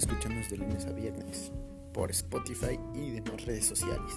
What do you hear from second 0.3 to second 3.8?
de lunes a viernes por Spotify y demás redes